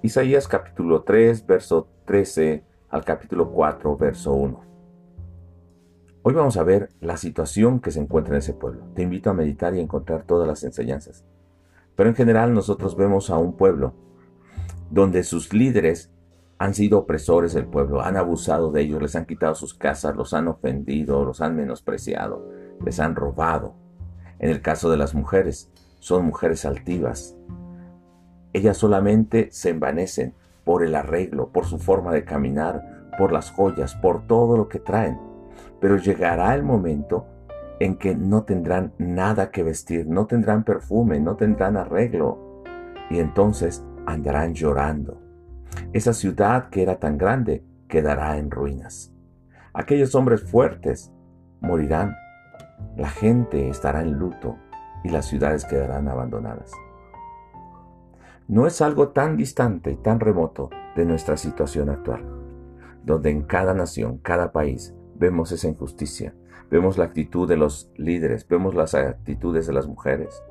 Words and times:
Isaías 0.00 0.46
capítulo 0.46 1.02
3, 1.02 1.44
verso 1.44 1.88
13 2.04 2.62
al 2.90 3.04
capítulo 3.04 3.50
4, 3.50 3.96
verso 3.96 4.32
1. 4.32 4.60
Hoy 6.22 6.34
vamos 6.34 6.56
a 6.56 6.62
ver 6.62 6.90
la 7.00 7.16
situación 7.16 7.80
que 7.80 7.90
se 7.90 7.98
encuentra 7.98 8.34
en 8.34 8.38
ese 8.38 8.52
pueblo. 8.52 8.84
Te 8.94 9.02
invito 9.02 9.28
a 9.28 9.34
meditar 9.34 9.74
y 9.74 9.80
a 9.80 9.82
encontrar 9.82 10.22
todas 10.22 10.46
las 10.46 10.62
enseñanzas. 10.62 11.24
Pero 11.96 12.08
en 12.08 12.14
general 12.14 12.54
nosotros 12.54 12.96
vemos 12.96 13.28
a 13.28 13.38
un 13.38 13.56
pueblo 13.56 13.92
donde 14.88 15.24
sus 15.24 15.52
líderes 15.52 16.12
han 16.58 16.74
sido 16.74 17.00
opresores 17.00 17.52
del 17.52 17.66
pueblo, 17.66 18.00
han 18.00 18.16
abusado 18.16 18.70
de 18.70 18.82
ellos, 18.82 19.02
les 19.02 19.16
han 19.16 19.26
quitado 19.26 19.56
sus 19.56 19.74
casas, 19.74 20.14
los 20.14 20.32
han 20.32 20.46
ofendido, 20.46 21.24
los 21.24 21.40
han 21.40 21.56
menospreciado, 21.56 22.48
les 22.84 23.00
han 23.00 23.16
robado. 23.16 23.74
En 24.38 24.50
el 24.50 24.62
caso 24.62 24.90
de 24.90 24.96
las 24.96 25.12
mujeres, 25.12 25.72
son 25.98 26.24
mujeres 26.24 26.64
altivas, 26.64 27.37
ellas 28.52 28.76
solamente 28.76 29.48
se 29.52 29.70
envanecen 29.70 30.34
por 30.64 30.82
el 30.82 30.94
arreglo, 30.94 31.48
por 31.48 31.66
su 31.66 31.78
forma 31.78 32.12
de 32.12 32.24
caminar, 32.24 33.10
por 33.18 33.32
las 33.32 33.50
joyas, 33.50 33.94
por 33.94 34.26
todo 34.26 34.56
lo 34.56 34.68
que 34.68 34.78
traen. 34.78 35.18
Pero 35.80 35.96
llegará 35.96 36.54
el 36.54 36.62
momento 36.62 37.26
en 37.80 37.96
que 37.96 38.14
no 38.14 38.42
tendrán 38.42 38.92
nada 38.98 39.50
que 39.50 39.62
vestir, 39.62 40.06
no 40.06 40.26
tendrán 40.26 40.64
perfume, 40.64 41.20
no 41.20 41.36
tendrán 41.36 41.76
arreglo. 41.76 42.62
Y 43.10 43.18
entonces 43.18 43.84
andarán 44.06 44.54
llorando. 44.54 45.20
Esa 45.92 46.12
ciudad 46.12 46.68
que 46.70 46.82
era 46.82 46.98
tan 46.98 47.18
grande 47.18 47.64
quedará 47.86 48.38
en 48.38 48.50
ruinas. 48.50 49.12
Aquellos 49.72 50.14
hombres 50.14 50.42
fuertes 50.42 51.12
morirán. 51.60 52.16
La 52.96 53.08
gente 53.08 53.68
estará 53.68 54.02
en 54.02 54.12
luto 54.12 54.56
y 55.04 55.10
las 55.10 55.26
ciudades 55.26 55.64
quedarán 55.64 56.08
abandonadas 56.08 56.72
no 58.48 58.66
es 58.66 58.80
algo 58.80 59.10
tan 59.10 59.36
distante 59.36 59.92
y 59.92 59.96
tan 59.96 60.20
remoto 60.20 60.70
de 60.96 61.04
nuestra 61.04 61.36
situación 61.36 61.90
actual, 61.90 62.24
donde 63.04 63.30
en 63.30 63.42
cada 63.42 63.74
nación, 63.74 64.18
cada 64.18 64.52
país, 64.52 64.94
vemos 65.16 65.52
esa 65.52 65.68
injusticia, 65.68 66.34
vemos 66.70 66.96
la 66.96 67.04
actitud 67.04 67.46
de 67.46 67.58
los 67.58 67.92
líderes, 67.96 68.48
vemos 68.48 68.74
las 68.74 68.94
actitudes 68.94 69.66
de 69.66 69.74
las 69.74 69.86
mujeres. 69.86 70.42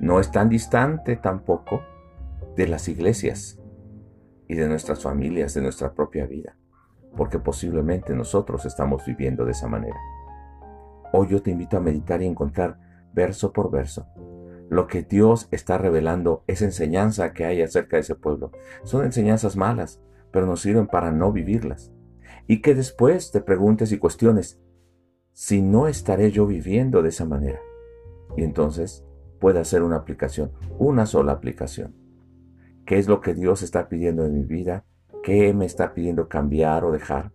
No 0.00 0.18
es 0.18 0.32
tan 0.32 0.48
distante 0.48 1.14
tampoco 1.14 1.80
de 2.56 2.66
las 2.66 2.88
iglesias 2.88 3.60
y 4.48 4.56
de 4.56 4.66
nuestras 4.68 5.00
familias, 5.00 5.54
de 5.54 5.62
nuestra 5.62 5.92
propia 5.92 6.26
vida, 6.26 6.56
porque 7.16 7.38
posiblemente 7.38 8.16
nosotros 8.16 8.66
estamos 8.66 9.06
viviendo 9.06 9.44
de 9.44 9.52
esa 9.52 9.68
manera. 9.68 9.98
Hoy 11.12 11.28
yo 11.28 11.40
te 11.40 11.52
invito 11.52 11.76
a 11.76 11.80
meditar 11.80 12.20
y 12.20 12.26
encontrar 12.26 12.78
verso 13.12 13.52
por 13.52 13.70
verso 13.70 14.06
lo 14.70 14.86
que 14.86 15.02
Dios 15.02 15.48
está 15.50 15.78
revelando, 15.78 16.44
esa 16.46 16.64
enseñanza 16.64 17.32
que 17.32 17.44
hay 17.44 17.60
acerca 17.60 17.96
de 17.96 18.02
ese 18.02 18.14
pueblo. 18.14 18.52
Son 18.84 19.04
enseñanzas 19.04 19.56
malas, 19.56 20.00
pero 20.30 20.46
nos 20.46 20.60
sirven 20.60 20.86
para 20.86 21.10
no 21.10 21.32
vivirlas. 21.32 21.92
Y 22.46 22.62
que 22.62 22.76
después 22.76 23.32
te 23.32 23.40
preguntes 23.40 23.90
y 23.90 23.98
cuestiones, 23.98 24.60
si 25.32 25.60
no 25.60 25.88
estaré 25.88 26.30
yo 26.30 26.46
viviendo 26.46 27.02
de 27.02 27.08
esa 27.08 27.24
manera. 27.24 27.58
Y 28.36 28.44
entonces 28.44 29.04
puede 29.40 29.58
hacer 29.58 29.82
una 29.82 29.96
aplicación, 29.96 30.52
una 30.78 31.04
sola 31.04 31.32
aplicación. 31.32 31.96
¿Qué 32.86 32.98
es 32.98 33.08
lo 33.08 33.20
que 33.20 33.34
Dios 33.34 33.62
está 33.62 33.88
pidiendo 33.88 34.24
en 34.24 34.34
mi 34.34 34.44
vida? 34.44 34.84
¿Qué 35.24 35.52
me 35.52 35.66
está 35.66 35.94
pidiendo 35.94 36.28
cambiar 36.28 36.84
o 36.84 36.92
dejar? 36.92 37.32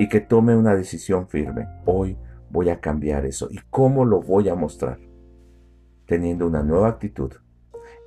Y 0.00 0.08
que 0.08 0.20
tome 0.20 0.56
una 0.56 0.74
decisión 0.74 1.28
firme. 1.28 1.68
Hoy 1.86 2.18
voy 2.50 2.70
a 2.70 2.80
cambiar 2.80 3.24
eso. 3.24 3.46
¿Y 3.52 3.60
cómo 3.70 4.04
lo 4.04 4.20
voy 4.20 4.48
a 4.48 4.56
mostrar? 4.56 4.98
Teniendo 6.10 6.44
una 6.44 6.64
nueva 6.64 6.88
actitud. 6.88 7.34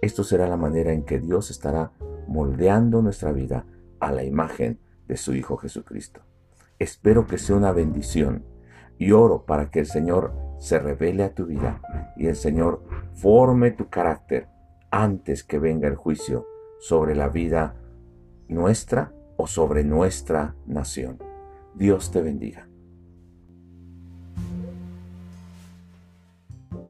Esto 0.02 0.26
será 0.26 0.46
la 0.50 0.58
manera 0.58 0.92
en 0.92 1.06
que 1.06 1.22
Dios 1.22 1.50
estará 1.50 1.94
moldeando 2.28 3.02
nuestra 3.02 3.32
vida 3.32 3.66
a 4.02 4.12
la 4.12 4.26
imagen 4.26 4.78
de 5.08 5.16
su 5.16 5.34
Hijo 5.34 5.56
Jesucristo. 5.56 6.20
Espero 6.80 7.28
que 7.28 7.38
sea 7.38 7.56
una 7.56 7.72
bendición 7.72 8.44
y 8.98 9.14
oro 9.14 9.46
para 9.46 9.72
que 9.72 9.80
el 9.80 9.86
Señor 9.86 10.34
se 10.60 10.80
revele 10.80 11.24
a 11.24 11.34
tu 11.34 11.46
vida 11.46 11.80
y 12.18 12.28
el 12.28 12.36
Señor 12.36 12.84
forme 13.14 13.72
tu 13.72 13.88
carácter 13.88 14.50
antes 14.92 15.46
que 15.46 15.58
venga 15.58 15.88
el 15.88 15.96
juicio 15.96 16.46
sobre 16.82 17.16
la 17.16 17.30
vida 17.30 17.78
nuestra 18.50 19.14
o 19.38 19.48
sobre 19.48 19.86
nuestra 19.86 20.56
nación. 20.68 21.20
Dios 21.74 22.12
te 22.12 22.22
bendiga. 22.22 22.68